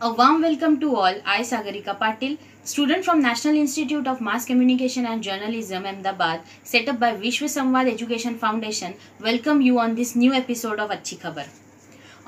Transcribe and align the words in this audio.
A 0.00 0.12
warm 0.12 0.42
welcome 0.42 0.78
to 0.78 0.94
all. 0.94 1.14
I, 1.26 1.40
Sagarika 1.40 1.98
Patil, 1.98 2.38
student 2.62 3.04
from 3.04 3.20
National 3.20 3.56
Institute 3.56 4.06
of 4.06 4.20
Mass 4.20 4.44
Communication 4.44 5.04
and 5.04 5.20
Journalism, 5.20 5.84
Ahmedabad, 5.84 6.42
set 6.62 6.88
up 6.88 7.00
by 7.00 7.14
Vishwa 7.16 7.48
Samvad 7.48 7.90
Education 7.92 8.36
Foundation, 8.38 8.94
welcome 9.20 9.60
you 9.60 9.80
on 9.80 9.96
this 9.96 10.14
new 10.14 10.32
episode 10.32 10.78
of 10.78 10.90
Achhi 10.90 11.18
Khabar. 11.18 11.48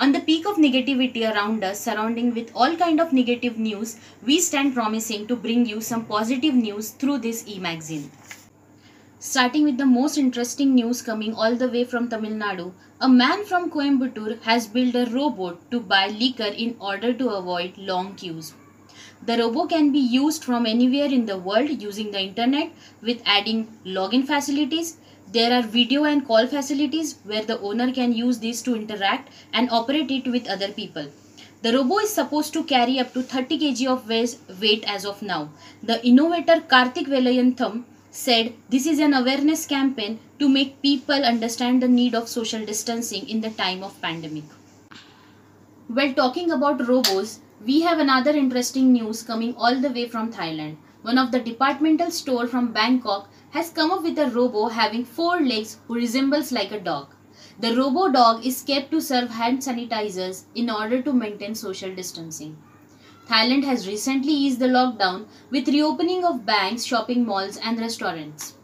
On 0.00 0.10
the 0.10 0.18
peak 0.18 0.48
of 0.48 0.56
negativity 0.56 1.32
around 1.32 1.62
us, 1.62 1.78
surrounding 1.78 2.34
with 2.34 2.50
all 2.56 2.74
kind 2.74 3.00
of 3.00 3.12
negative 3.12 3.56
news, 3.56 3.98
we 4.26 4.40
stand 4.40 4.74
promising 4.74 5.28
to 5.28 5.36
bring 5.36 5.64
you 5.64 5.80
some 5.80 6.04
positive 6.06 6.54
news 6.54 6.90
through 6.90 7.18
this 7.18 7.46
e-magazine. 7.46 8.10
Starting 9.22 9.64
with 9.64 9.76
the 9.76 9.84
most 9.84 10.16
interesting 10.16 10.74
news 10.74 11.02
coming 11.02 11.34
all 11.34 11.54
the 11.54 11.68
way 11.68 11.84
from 11.84 12.08
Tamil 12.08 12.30
Nadu, 12.30 12.72
a 13.02 13.06
man 13.06 13.44
from 13.44 13.70
Coimbatore 13.70 14.40
has 14.44 14.66
built 14.66 14.94
a 14.94 15.04
robot 15.10 15.58
to 15.70 15.78
buy 15.78 16.06
liquor 16.06 16.52
in 16.66 16.74
order 16.80 17.12
to 17.12 17.28
avoid 17.28 17.76
long 17.76 18.14
queues. 18.14 18.54
The 19.26 19.36
robot 19.36 19.68
can 19.68 19.92
be 19.92 19.98
used 19.98 20.42
from 20.42 20.64
anywhere 20.64 21.12
in 21.18 21.26
the 21.26 21.36
world 21.36 21.82
using 21.82 22.10
the 22.12 22.22
internet 22.22 22.72
with 23.02 23.20
adding 23.26 23.68
login 23.84 24.26
facilities. 24.26 24.96
There 25.30 25.52
are 25.52 25.60
video 25.60 26.04
and 26.04 26.26
call 26.26 26.46
facilities 26.46 27.16
where 27.24 27.44
the 27.44 27.60
owner 27.60 27.92
can 27.92 28.14
use 28.14 28.38
these 28.38 28.62
to 28.62 28.74
interact 28.74 29.34
and 29.52 29.68
operate 29.70 30.10
it 30.10 30.28
with 30.28 30.48
other 30.48 30.72
people. 30.72 31.08
The 31.60 31.74
robot 31.74 32.04
is 32.04 32.14
supposed 32.14 32.54
to 32.54 32.64
carry 32.64 32.98
up 32.98 33.12
to 33.12 33.22
30 33.22 33.58
kg 33.58 33.86
of 33.86 34.08
weight 34.62 34.84
as 34.86 35.04
of 35.04 35.20
now. 35.20 35.50
The 35.82 36.02
innovator 36.06 36.62
Karthik 36.62 37.06
Velayantham 37.06 37.84
said 38.10 38.52
this 38.68 38.86
is 38.86 38.98
an 38.98 39.14
awareness 39.14 39.66
campaign 39.66 40.18
to 40.38 40.48
make 40.48 40.82
people 40.82 41.24
understand 41.24 41.80
the 41.80 41.88
need 41.88 42.14
of 42.14 42.28
social 42.28 42.64
distancing 42.66 43.28
in 43.28 43.40
the 43.40 43.50
time 43.50 43.84
of 43.84 44.00
pandemic. 44.02 44.44
While 45.86 46.14
talking 46.14 46.50
about 46.50 46.86
robots, 46.88 47.40
we 47.64 47.82
have 47.82 47.98
another 47.98 48.30
interesting 48.30 48.92
news 48.92 49.22
coming 49.22 49.54
all 49.56 49.80
the 49.80 49.90
way 49.90 50.08
from 50.08 50.32
Thailand. 50.32 50.76
One 51.02 51.18
of 51.18 51.30
the 51.30 51.40
departmental 51.40 52.10
store 52.10 52.46
from 52.46 52.72
Bangkok 52.72 53.28
has 53.50 53.70
come 53.70 53.90
up 53.90 54.02
with 54.02 54.18
a 54.18 54.30
robo 54.30 54.68
having 54.68 55.04
four 55.04 55.40
legs 55.40 55.78
who 55.86 55.94
resembles 55.94 56.52
like 56.52 56.72
a 56.72 56.80
dog. 56.80 57.14
The 57.58 57.76
robo 57.76 58.08
dog 58.08 58.44
is 58.44 58.62
kept 58.62 58.90
to 58.90 59.00
serve 59.00 59.30
hand 59.30 59.60
sanitizers 59.60 60.44
in 60.54 60.68
order 60.68 61.00
to 61.02 61.12
maintain 61.12 61.54
social 61.54 61.94
distancing. 61.94 62.56
Thailand 63.30 63.62
has 63.62 63.86
recently 63.86 64.32
eased 64.32 64.58
the 64.58 64.66
lockdown 64.66 65.26
with 65.50 65.68
reopening 65.68 66.24
of 66.24 66.44
banks, 66.44 66.84
shopping 66.84 67.24
malls 67.24 67.58
and 67.58 67.78
restaurants. 67.78 68.54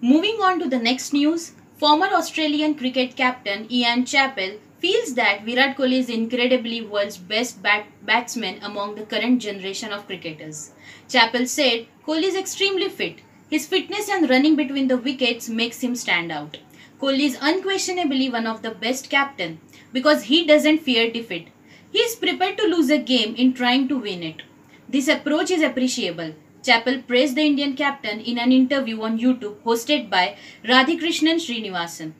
Moving 0.00 0.36
on 0.40 0.60
to 0.60 0.68
the 0.68 0.78
next 0.78 1.12
news, 1.12 1.54
former 1.76 2.06
Australian 2.06 2.76
cricket 2.76 3.16
captain 3.16 3.66
Ian 3.68 4.04
Chappell 4.04 4.52
feels 4.78 5.14
that 5.14 5.44
Virat 5.44 5.76
Kohli 5.76 5.98
is 5.98 6.08
incredibly 6.08 6.80
world's 6.80 7.16
best 7.16 7.60
bat 7.60 7.86
batsman 8.06 8.60
among 8.62 8.94
the 8.94 9.02
current 9.02 9.42
generation 9.42 9.92
of 9.92 10.06
cricketers. 10.06 10.70
Chappell 11.08 11.46
said 11.46 11.86
Kohli 12.06 12.28
is 12.32 12.36
extremely 12.36 12.88
fit. 12.88 13.16
His 13.50 13.66
fitness 13.66 14.08
and 14.08 14.30
running 14.30 14.54
between 14.54 14.86
the 14.86 14.96
wickets 14.96 15.48
makes 15.48 15.80
him 15.80 15.96
stand 15.96 16.30
out. 16.30 16.58
Kohli 17.00 17.24
is 17.32 17.38
unquestionably 17.40 18.30
one 18.30 18.46
of 18.46 18.62
the 18.62 18.70
best 18.70 19.10
captain 19.10 19.60
because 19.92 20.22
he 20.34 20.46
doesn't 20.46 20.82
fear 20.82 21.10
defeat. 21.10 21.48
He 21.94 21.98
is 21.98 22.14
prepared 22.16 22.56
to 22.58 22.66
lose 22.66 22.90
a 22.90 22.98
game 22.98 23.34
in 23.36 23.52
trying 23.52 23.88
to 23.88 23.98
win 23.98 24.22
it. 24.22 24.42
This 24.88 25.08
approach 25.08 25.50
is 25.50 25.62
appreciable. 25.62 26.34
Chappell 26.62 27.02
praised 27.02 27.36
the 27.36 27.42
Indian 27.42 27.74
captain 27.74 28.20
in 28.20 28.38
an 28.38 28.52
interview 28.52 29.02
on 29.02 29.18
YouTube 29.18 29.56
hosted 29.62 30.08
by 30.10 30.36
Radhikrishnan 30.64 31.36
Srinivasan. 31.36 32.12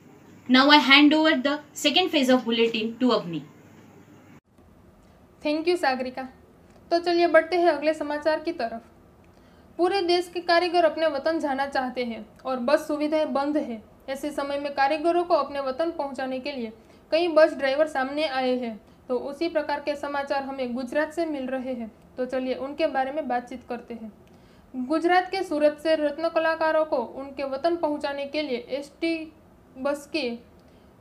Now 0.48 0.70
I 0.70 0.78
hand 0.78 1.14
over 1.14 1.36
the 1.36 1.60
second 1.72 2.10
phase 2.10 2.28
of 2.28 2.44
bulletin 2.44 2.96
to 2.98 3.12
Avni. 3.18 3.42
Thank 5.44 5.68
you 5.68 5.76
Sagarika 5.76 6.22
तो 6.90 6.98
चलिए 6.98 7.26
बढ़ते 7.34 7.56
हैं 7.56 7.68
अगले 7.68 7.92
समाचार 7.94 8.40
की 8.44 8.52
तरफ़ 8.52 8.82
पूरे 9.78 10.00
देश 10.02 10.30
के 10.34 10.40
कारीगर 10.40 10.84
अपने 10.84 11.06
वतन 11.14 11.38
जाना 11.40 11.66
चाहते 11.66 12.04
हैं 12.04 12.24
और 12.46 12.58
बस 12.66 12.86
सुविधाएँ 12.88 13.26
बंद 13.32 13.56
है 13.56 13.80
ऐसे 14.08 14.30
समय 14.30 14.58
में 14.60 14.72
कारीगरों 14.74 15.24
को 15.24 15.34
अपने 15.34 15.60
वतन 15.68 15.90
पहुँचाने 15.98 16.40
के 16.40 16.52
लिए 16.52 16.72
कई 17.12 17.28
बस 17.38 17.54
ड्राइवर 17.58 17.86
सामने 17.88 18.26
आए 18.28 18.56
हैं 18.58 18.78
तो 19.10 19.16
उसी 19.18 19.48
प्रकार 19.48 19.80
के 19.80 19.94
समाचार 19.96 20.42
हमें 20.42 20.74
गुजरात 20.74 21.12
से 21.12 21.24
मिल 21.26 21.46
रहे 21.46 21.72
हैं। 21.74 21.90
तो 22.16 22.24
चलिए 22.26 22.54
उनके 22.56 22.86
बारे 22.86 23.12
में 23.12 23.26
बातचीत 23.28 23.64
करते 23.68 23.94
हैं। 23.94 24.12
गुजरात 24.86 25.30
के 25.30 25.42
सूरत 25.42 25.78
से 25.78 25.94
रत्न 25.96 26.28
कलाकारों 26.28 26.84
को 26.84 26.96
उनके 26.96 27.44
वतन 27.44 27.76
पहुँचाने 27.76 28.26
के 28.26 28.42
लिए 28.42 28.56
एसटी 28.70 29.32
बस 29.78 30.08
के 30.12 30.30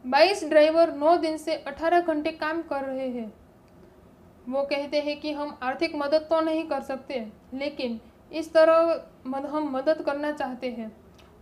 22 0.05 0.43
ड्राइवर 0.49 0.93
9 0.93 1.15
दिन 1.17 1.37
से 1.37 1.55
18 1.67 2.01
घंटे 2.01 2.31
काम 2.31 2.61
कर 2.61 2.83
रहे 2.83 3.07
हैं। 3.09 3.31
वो 4.49 4.63
कहते 4.63 5.01
हैं 5.01 5.19
कि 5.19 5.31
हम 5.31 5.57
आर्थिक 5.63 5.95
मदद 5.95 6.27
तो 6.29 6.41
नहीं 6.41 6.67
कर 6.67 6.81
सकते 6.81 7.25
लेकिन 7.53 7.99
इस 8.31 8.53
तरह 8.53 9.03
मद, 9.27 9.45
हम 9.45 9.69
मदद 9.71 10.01
करना 10.01 10.31
चाहते 10.31 10.69
हैं। 10.71 10.91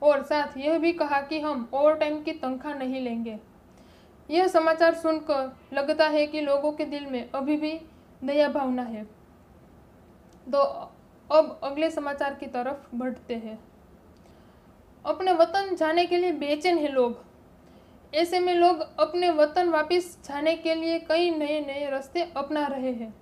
और 0.03 0.23
साथ 0.23 0.57
यह 0.57 0.79
भी 0.79 0.91
कहा 0.93 1.21
कि 1.21 1.39
हम 1.39 1.69
ओवर 1.73 1.95
टाइम 1.95 2.21
की 2.23 2.31
तनख्वाह 2.33 2.73
नहीं 2.73 3.01
लेंगे। 3.01 3.39
यह 4.29 4.47
समाचार 4.47 4.93
सुनकर 4.93 5.57
लगता 5.73 6.07
है 6.07 6.25
कि 6.27 6.41
लोगों 6.41 6.71
के 6.71 6.85
दिल 6.85 7.05
में 7.05 7.29
अभी 7.31 7.55
भी 7.57 7.71
दया 8.23 8.49
भावना 8.49 8.83
है। 8.83 9.03
तो 10.47 10.59
अब 11.29 11.59
अगले 11.63 11.89
समाचार 11.91 12.33
की 12.33 12.45
तरफ़ 12.45 12.95
बढ़ते 12.95 13.35
हैं। 13.35 13.59
अपने 15.05 15.33
वतन 15.33 15.75
जाने 15.75 16.05
के 16.05 16.17
लिए 16.17 16.31
बेचैन 16.31 16.77
है 16.77 16.91
लोग। 16.91 17.25
ऐसे 18.13 18.39
में 18.39 18.53
लोग 18.55 18.79
अपने 18.99 19.29
वतन 19.29 19.69
वापस 19.69 20.17
जाने 20.25 20.55
के 20.55 20.75
लिए 20.75 20.99
कई 20.99 21.29
नए 21.31 21.59
नए 21.59 21.89
रास्ते 21.89 22.21
अपना 22.37 22.65
रहे 22.67 22.91
हैं। 22.91 23.13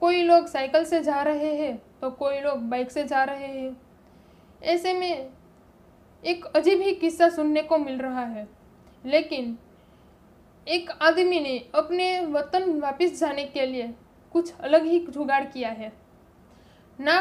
कोई 0.00 0.22
लोग 0.22 0.46
साइकिल 0.46 0.84
से 0.84 1.02
जा 1.02 1.22
रहे 1.22 1.54
हैं 1.56 1.76
तो 2.00 2.10
कोई 2.10 2.40
लोग 2.40 2.58
बाइक 2.60 2.90
से 2.90 3.04
जा 3.04 3.24
रहे 3.24 3.46
हैं। 3.46 3.76
ऐसे 4.62 4.92
में 4.92 5.30
एक 6.24 6.44
अजीब 6.46 6.80
ही 6.80 6.94
किस्सा 6.94 7.28
सुनने 7.28 7.62
को 7.62 7.78
मिल 7.78 7.98
रहा 7.98 8.24
है। 8.24 8.48
लेकिन 9.04 9.58
एक 10.66 10.90
आदमी 11.02 11.40
ने 11.40 11.58
अपने 11.74 12.26
वतन 12.26 12.80
वापस 12.80 13.18
जाने 13.20 13.44
के 13.44 13.66
लिए 13.66 13.94
कुछ 14.32 14.52
अलग 14.54 14.84
ही 14.84 14.98
जुगाड़ 15.00 15.44
किया 15.44 15.68
है। 15.68 15.92
ना 16.98 17.20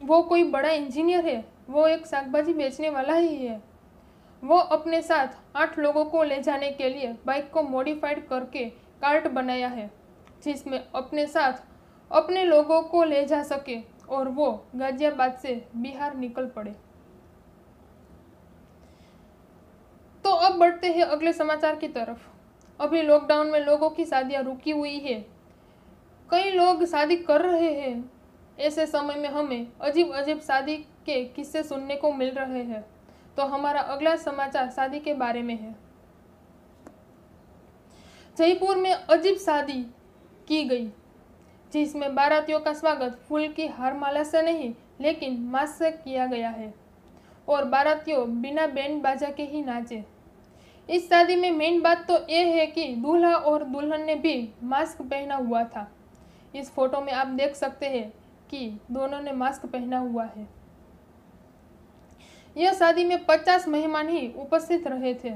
वो 0.00 0.22
कोई 0.22 0.44
बड़ा 0.44 0.70
इंजीनियर 0.70 1.26
है, 1.26 1.44
वो 1.70 1.86
एक 1.86 2.06
शाकभाजी 2.06 2.54
बेचने 2.54 2.90
वाला 2.90 3.14
ही 3.14 3.34
है। 3.36 3.60
वो 4.42 4.58
अपने 4.58 5.02
साथ 5.02 5.36
आठ 5.56 5.78
लोगों 5.78 6.04
को 6.04 6.22
ले 6.22 6.40
जाने 6.42 6.70
के 6.70 6.88
लिए 6.88 7.16
बाइक 7.26 7.50
को 7.50 7.62
मॉडिफाइड 7.62 8.26
करके 8.28 8.64
कार्ट 9.02 9.28
बनाया 9.28 9.68
है, 9.68 9.90
जिसमें 10.44 10.78
अपने 10.94 11.26
साथ 11.26 11.62
अपने 12.10 12.44
लोगों 12.44 12.82
को 12.82 13.04
ले 13.04 13.24
जा 13.24 13.42
सके 13.42 13.78
और 14.08 14.28
वो 14.28 14.50
गाजियाबाद 14.76 15.38
से 15.42 15.54
बिहार 15.76 16.16
निकल 16.16 16.46
पड़े। 16.46 16.74
तो 20.24 20.30
अब 20.30 20.58
बढ़ते 20.58 20.92
हैं 20.92 21.04
अगले 21.04 21.32
समाचार 21.32 21.76
की 21.76 21.88
तरफ़। 21.88 22.31
अभी 22.82 23.02
लॉकडाउन 23.02 23.46
में 23.46 23.60
लोगों 23.60 23.90
की 23.90 24.04
शादियाँ 24.04 24.42
रुकी 24.42 24.70
हुई 24.70 24.98
है। 24.98 25.26
कई 26.30 26.50
लोग 26.50 26.84
शादी 26.84 27.16
कर 27.16 27.40
रहे 27.40 27.70
हैं। 27.70 28.10
ऐसे 28.58 28.86
समय 28.86 29.14
में 29.14 29.28
हमें 29.28 29.72
अजीब 29.80 30.12
अजीब 30.12 30.40
शादी 30.40 30.76
के 30.76 31.24
किस्से 31.24 31.62
सुनने 31.62 31.96
को 31.96 32.12
मिल 32.12 32.30
रहे 32.30 32.62
हैं। 32.62 32.84
तो 33.36 33.42
हमारा 33.42 33.80
अगला 33.80 34.16
समाचार 34.16 34.70
शादी 34.70 35.00
के 35.00 35.14
बारे 35.14 35.42
में 35.42 35.58
है। 35.58 35.76
जयपुर 38.38 38.76
में 38.76 38.92
अजीब 38.92 39.36
शादी 39.36 39.86
की 40.48 40.64
गई, 40.64 40.86
जिसमें 41.72 42.14
बारातियों 42.14 42.60
का 42.60 42.72
स्वागत 42.72 43.20
फूल 43.28 43.48
की 43.48 43.66
हार 43.66 43.94
माला 43.94 44.22
से 44.22 44.42
नहीं, 44.42 44.74
लेकिन 45.00 45.40
मास्क 45.40 45.74
से 45.74 45.90
किया 45.90 46.26
गया 46.26 46.48
है। 46.48 46.74
और 47.48 47.64
बारातियों 47.64 48.42
बिना 48.42 48.66
बैंड 48.66 49.02
बाजा 49.02 49.30
के 49.30 49.42
ही 49.42 49.62
नाचे। 49.62 50.11
इस 50.92 51.08
शादी 51.08 51.36
में 51.36 51.50
मेन 51.50 51.80
बात 51.82 52.04
तो 52.08 52.16
ये 52.30 52.44
है 52.44 52.66
कि 52.66 52.86
दूल्हा 52.96 53.34
और 53.34 53.64
दुल्हन 53.64 54.04
ने 54.04 54.14
भी 54.14 54.54
मास्क 54.62 55.02
पहना 55.02 55.36
हुआ 55.36 55.62
था। 55.64 55.86
इस 56.54 56.70
फ़ोटो 56.70 57.00
में 57.00 57.12
आप 57.12 57.26
देख 57.26 57.54
सकते 57.54 57.86
हैं 57.86 58.10
कि 58.50 58.78
दोनों 58.90 59.20
ने 59.20 59.32
मास्क 59.32 59.66
पहना 59.66 59.98
हुआ 59.98 60.24
है। 60.24 60.46
यह 62.56 62.72
शादी 62.72 63.04
में 63.04 63.24
50 63.26 63.68
मेहमान 63.68 64.08
ही 64.08 64.32
उपस्थित 64.36 64.86
रहे 64.86 65.14
थे 65.14 65.32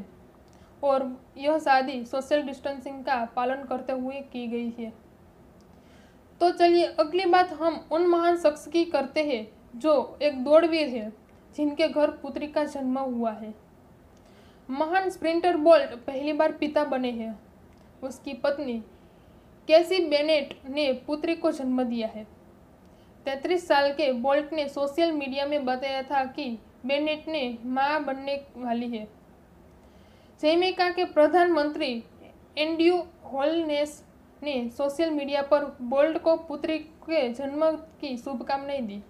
और 0.82 1.10
यह 1.38 1.58
शादी 1.58 2.04
सोशल 2.04 2.42
डिस्टेंसिंग 2.42 3.04
का 3.04 3.24
पालन 3.36 3.64
करते 3.64 3.92
हुए 3.92 4.20
की 4.32 4.46
गई 4.46 4.72
है। 4.78 4.92
तो 6.40 6.50
चलिए 6.50 6.86
अगली 7.00 7.24
बात 7.24 7.52
हम 7.52 7.84
उन 7.92 8.06
महान 8.06 8.36
शख्स 8.36 8.66
की 8.66 8.84
करते 8.84 9.24
हैं 9.24 9.46
जो 9.76 10.18
एक 10.22 10.44
दौड़वीर 10.44 10.88
है, 10.88 11.12
जिनके 11.56 11.88
घर 11.88 12.10
पुत्री 12.10 12.46
का 12.46 12.64
जन्म 12.64 12.98
हुआ 12.98 13.30
है। 13.30 13.65
महान 14.68 15.10
स्प्रिंटर 15.10 15.56
बोल्ट 15.56 15.94
पहली 16.06 16.32
बार 16.32 16.52
पिता 16.52 16.84
बने 16.84 17.10
हैं। 17.10 17.38
उसकी 18.02 18.32
पत्नी 18.34 18.78
कैसी 19.68 19.98
बेनेट 20.06 20.58
ने 20.70 20.92
पुत्री 21.06 21.34
को 21.34 21.52
जन्म 21.52 21.82
दिया 21.82 22.08
है। 22.08 22.24
तैतीस 23.26 23.66
साल 23.68 23.92
के 23.92 24.10
बोल्ट 24.12 24.52
ने 24.52 24.68
सोशल 24.68 25.12
मीडिया 25.12 25.46
में 25.46 25.64
बताया 25.64 26.02
था 26.02 26.24
कि 26.24 26.58
बेनेट 26.86 27.28
ने 27.28 27.58
माँ 27.64 28.04
बनने 28.04 28.34
वाली 28.56 28.88
है। 28.88 29.06
जैमिका 30.40 30.90
के 30.90 31.04
प्रधानमंत्री 31.04 31.92
एंड्यू 32.58 32.96
होलनेस 33.24 34.02
ने 34.42 34.68
सोशल 34.68 35.10
मीडिया 35.10 35.42
पर 35.42 35.64
बोल्ट 35.82 36.18
को 36.18 36.36
पुत्री 36.38 36.78
के 36.78 37.28
जन्म 37.28 37.70
की 38.00 38.16
शुभकामनाएँ 38.16 38.82
दी। 38.82 39.02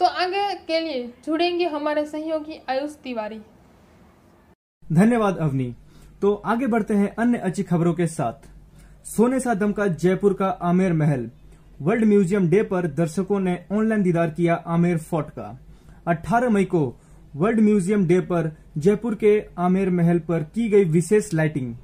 तो 0.00 0.06
आगे 0.06 0.52
के 0.66 0.80
लिए 0.80 1.06
जुड़ेंगे 1.26 1.66
हमारे 1.66 2.04
सहयोगी 2.06 2.60
आयुष 2.70 2.94
तिवारी। 3.04 3.40
धन्यवाद, 4.82 5.36
अवनी। 5.36 5.74
तो 6.22 6.32
आगे 6.46 6.66
बढ़ते 6.66 6.94
हैं 6.94 7.14
अन्य 7.14 7.38
अच्छी 7.38 7.62
खबरों 7.62 7.94
के 7.94 8.06
साथ। 8.06 8.46
सोने 9.06 9.40
सा 9.40 9.54
दमका 9.54 9.86
जयपुर 9.86 10.34
का 10.34 10.48
आमेर 10.62 10.92
महल। 10.92 11.30
वर्ल्ड 11.80 12.04
म्यूज़ियम 12.04 12.48
डे 12.48 12.62
पर 12.62 12.86
दर्शकों 12.92 13.40
ने 13.40 13.58
ऑनलाइन 13.72 14.02
दीदार 14.02 14.30
किया 14.30 14.54
आमेर 14.66 14.98
फोर्ट 15.00 15.30
का। 15.30 15.58
18 16.08 16.50
मई 16.50 16.64
को 16.64 16.84
वर्ल्ड 17.36 17.60
म्यूज़ियम 17.60 18.06
डे 18.06 18.20
पर 18.22 18.50
जयपुर 18.78 19.14
के 19.14 19.38
आमेर 19.58 19.90
महल 19.90 20.18
पर 20.18 20.42
की 20.54 20.68
गई 20.68 20.84
विशेष 20.84 21.32
लाइटिंग। 21.34 21.74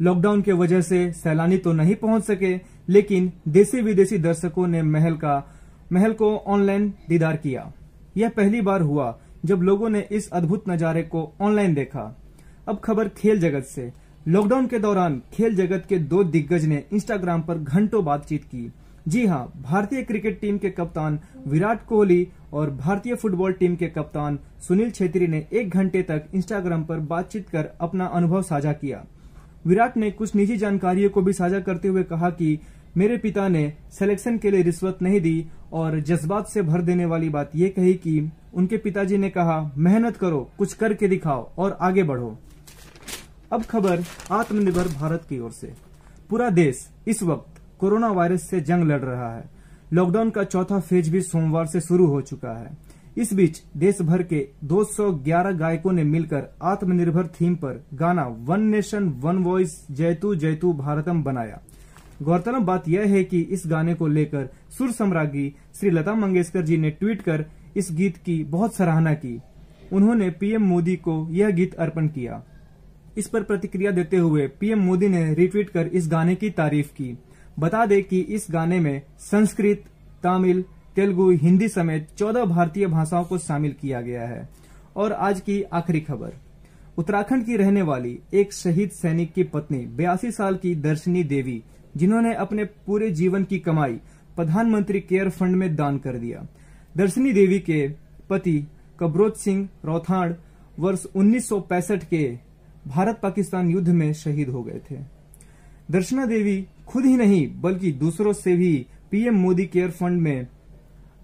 लॉकडाउन 0.00 0.42
के 0.42 0.52
वजह 0.52 0.80
से 0.80 1.10
सैलानी 1.12 1.56
तो 1.58 1.72
नहीं 1.72 1.94
पहुँच 1.96 2.24
सके, 2.24 2.54
लेकिन 2.88 3.32
देसी 3.48 3.80
विदेशी 3.80 4.18
दर्शकों 4.18 4.66
ने 4.66 4.82
महल 4.84 5.14
का 5.14 5.38
महल 5.92 6.12
को 6.12 6.36
ऑनलाइन 6.36 6.94
दीदार 7.08 7.36
किया। 7.36 7.72
यह 8.16 8.28
पहली 8.28 8.60
बार 8.60 8.80
हुआ 8.80 9.18
जब 9.44 9.62
लोगों 9.62 9.88
ने 9.88 10.08
इस 10.10 10.30
अद्भुत 10.30 10.64
नजारे 10.68 11.02
को 11.02 11.32
ऑनलाइन 11.40 11.74
देखा। 11.74 12.16
अब 12.68 12.80
खबर 12.84 13.08
खेल 13.08 13.40
जगत 13.40 13.64
से। 13.64 13.92
लॉकडाउन 14.28 14.66
के 14.66 14.78
दौरान 14.78 15.22
खेल 15.32 15.56
जगत 15.56 15.86
के 15.88 15.98
दो 15.98 16.24
दिग्गज 16.24 16.64
ने 16.64 16.84
इंस्टाग्राम 16.92 17.42
पर 17.42 17.58
घंटों 17.58 18.04
बातचीत 18.04 18.44
की। 18.44 18.72
जी 19.08 19.26
हाँ, 19.26 19.52
भारतीय 19.62 20.02
क्रिकेट 20.02 20.40
टीम 20.40 20.58
के 20.58 20.70
कप्तान 20.70 21.20
विराट 21.46 21.86
कोहली 21.86 22.28
और 22.52 22.70
भारतीय 22.70 23.14
फुटबॉल 23.14 23.52
टीम 23.52 23.76
के 23.76 23.86
कप्तान 23.86 24.38
सुनील 24.68 24.90
छेत्री 24.90 25.26
ने 25.26 25.46
एक 25.52 25.70
घंटे 25.70 26.02
तक 26.02 26.24
इंस्टाग्राम 26.34 26.84
पर 26.84 26.98
बातचीत 26.98 27.48
कर 27.48 27.68
अपना 27.80 28.06
अनुभव 28.06 28.42
साझा 28.42 28.72
किया। 28.72 29.04
विराट 29.66 29.96
ने 29.96 30.10
कुछ 30.10 30.34
निजी 30.34 30.56
जानकारियों 30.56 31.10
को 31.10 31.22
भी 31.22 31.32
साझा 31.32 31.60
करते 31.60 31.88
हुए 31.88 32.02
कहा 32.02 32.30
कि, 32.30 32.58
मेरे 32.96 33.16
पिता 33.16 33.48
ने 33.48 33.72
सिलेक्शन 33.90 34.38
के 34.38 34.50
लिए 34.50 34.62
रिश्वत 34.62 34.98
नहीं 35.02 35.20
दी 35.20 35.46
और 35.72 36.00
जज्बात 36.00 36.48
से 36.48 36.62
भर 36.62 36.82
देने 36.82 37.04
वाली 37.04 37.28
बात 37.28 37.50
यह 37.56 37.72
कही 37.76 37.94
कि 37.94 38.32
उनके 38.54 38.76
पिताजी 38.76 39.18
ने 39.18 39.30
कहा, 39.30 39.72
मेहनत 39.76 40.16
करो, 40.16 40.50
कुछ 40.58 40.72
करके 40.72 41.08
दिखाओ 41.08 41.50
और 41.58 41.78
आगे 41.80 42.02
बढ़ो। 42.02 42.38
अब 43.52 43.62
खबर 43.62 44.02
आत्मनिर्भर 44.30 44.88
भारत 44.88 45.22
की 45.28 45.38
ओर 45.38 45.50
से। 45.50 45.74
पूरा 46.30 46.50
देश 46.50 46.90
इस 47.08 47.22
वक्त 47.22 47.60
कोरोना 47.78 48.08
वायरस 48.08 48.50
से 48.50 48.60
जंग 48.60 48.84
लड़ 48.84 49.00
रहा 49.00 49.36
है। 49.36 49.50
लॉकडाउन 49.92 50.30
का 50.30 50.44
चौथा 50.44 50.80
फ़ेज़ 50.80 51.10
भी 51.10 51.22
सोमवार 51.22 51.66
से 51.66 51.80
शुरू 51.80 52.06
हो 52.06 52.20
चुका 52.20 52.58
है। 52.58 52.88
इस 53.16 53.32
बीच 53.34 53.62
देश 53.76 54.02
भर 54.02 54.22
के 54.22 54.48
211 54.64 55.52
गायकों 55.52 55.92
ने 55.92 56.04
मिलकर 56.04 56.42
आत्मनिर्भर 56.62 57.26
थीम 57.26 57.54
पर 57.54 57.84
गाना 57.94 58.26
वन 58.26 58.60
नेशन, 58.60 59.08
वन 59.08 59.38
वॉइस 59.38 59.86
जयतु 59.90 60.34
जयतु 60.34 60.72
भारतम 60.72 61.22
बनाया। 61.22 61.60
गौरतलब 62.22 62.62
बात 62.62 62.88
यह 62.88 63.08
है 63.08 63.24
कि 63.24 63.40
इस 63.40 63.62
गाने 63.66 63.94
को 63.94 64.06
लेकर 64.06 64.48
सुर 64.78 64.92
सम्राज्ञी 64.92 65.54
श्री 65.74 65.90
लता 65.90 66.14
मंगेशकर 66.14 66.62
जी 66.62 66.76
ने 66.76 66.90
ट्वीट 66.90 67.22
कर 67.22 67.44
इस 67.76 67.88
गीत 67.92 68.16
की 68.16 68.44
बहुत 68.44 68.74
सराहना 68.74 69.14
की। 69.14 69.40
उन्होंने 69.92 70.30
पीएम 70.30 70.62
मोदी 70.62 70.96
को 70.96 71.28
यह 71.30 71.50
गीत 71.50 71.74
अर्पण 71.74 72.08
किया। 72.08 72.42
इस 73.18 73.28
पर 73.28 73.42
प्रतिक्रिया 73.42 73.90
देते 73.90 74.16
हुए 74.16 74.48
पीएम 74.48 74.78
मोदी 74.78 75.08
ने 75.08 75.34
रिट्वीट 75.34 75.70
कर 75.70 75.86
इस 75.86 76.08
गाने 76.08 76.34
की 76.34 76.50
तारीफ़ 76.50 76.88
की। 76.88 77.18
बता 77.58 77.86
दें 77.86 78.02
कि 78.04 78.20
इस 78.20 78.46
गाने 78.50 78.80
में 78.80 79.02
संस्कृत, 79.18 79.84
तमिल, 80.22 80.64
तेलुगु, 80.96 81.30
हिंदी 81.30 81.68
समेत 81.68 82.08
चौदह 82.18 82.44
भारतीय 82.44 82.86
भाषाओं 82.86 83.24
को 83.24 83.38
शामिल 83.38 83.72
किया 83.80 84.00
गया 84.00 84.22
है। 84.22 84.48
और 84.96 85.12
आज 85.12 85.40
की 85.40 85.62
आखिरी 85.62 86.00
खबर। 86.00 86.32
उत्तराखंड 86.98 87.46
की 87.46 87.56
रहने 87.56 87.82
वाली 87.82 88.18
एक 88.34 88.52
शहीद 88.52 88.90
सैनिक 88.90 89.32
की 89.32 89.42
पत्नी 89.42 89.78
बयासी 89.78 90.30
साल 90.30 90.56
की 90.56 90.74
दर्शनी 90.74 91.24
देवी 91.24 91.62
जिन्होंने 91.96 92.34
अपने 92.34 92.64
पूरे 92.86 93.10
जीवन 93.10 93.44
की 93.44 93.58
कमाई 93.58 94.00
प्रधानमंत्री 94.36 95.00
केयर 95.00 95.28
फंड 95.28 95.56
में 95.56 95.74
दान 95.76 95.98
कर 95.98 96.18
दिया। 96.18 96.46
दर्शनी 96.96 97.32
देवी 97.32 97.58
के 97.60 97.88
पति 98.30 98.62
कबरोत 99.00 99.36
सिंह 99.36 99.68
रौथाड़ 99.84 100.32
वर्ष 100.78 101.06
1965 101.16 102.04
के 102.04 102.38
भारत 102.86 103.18
पाकिस्तान 103.22 103.70
युद्ध 103.70 103.88
में 103.88 104.12
शहीद 104.12 104.48
हो 104.48 104.62
गए 104.62 104.80
थे। 104.90 104.96
दर्शना 105.90 106.26
देवी 106.26 106.64
खुद 106.86 107.04
ही 107.04 107.16
नहीं, 107.16 107.60
बल्कि 107.60 107.92
दूसरों 107.92 108.32
से 108.32 108.56
भी 108.56 108.86
पीएम 109.10 109.34
मोदी 109.34 109.66
केयर 109.66 109.90
फंड 109.90 110.20
में 110.20 110.46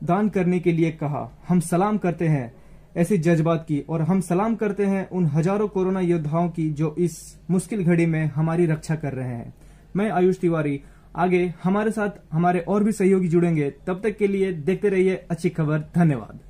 दान 0.04 0.28
करने 0.28 0.58
के 0.60 0.72
लिए 0.72 0.90
कहा, 0.90 1.30
हम 1.48 1.60
सलाम 1.60 1.98
करते 1.98 2.28
हैं 2.28 2.52
ऐसे 2.96 3.18
जज्बात 3.18 3.64
की, 3.68 3.78
और 3.80 4.02
हम 4.02 4.20
सलाम 4.20 4.54
करते 4.54 4.84
हैं 4.84 5.08
उन 5.08 5.26
हज़ारों 5.26 5.68
कोरोना 5.68 6.00
योद्धाओं 6.00 6.48
की 6.48 6.68
जो 6.70 6.94
इस 6.98 7.16
मुश्किल 7.50 7.84
घड़ी 7.84 8.06
में 8.06 8.24
हमारी 8.26 8.66
रक्षा 8.66 8.94
कर 8.94 9.12
रहे 9.12 9.28
हैं। 9.28 9.54
मैं 9.96 10.10
आयुष 10.10 10.38
तिवारी। 10.38 10.80
आगे 11.16 11.54
हमारे 11.62 11.90
साथ 11.90 12.10
हमारे 12.32 12.60
और 12.60 12.84
भी 12.84 12.92
सहयोगी 12.92 13.28
जुड़ेंगे। 13.28 13.70
तब 13.70 14.00
तक 14.02 14.16
के 14.16 14.26
लिए 14.26 14.52
देखते 14.52 14.88
रहिए 14.88 15.26
अच्छी 15.30 15.50
खबर। 15.50 15.78
धन्यवाद। 15.94 16.40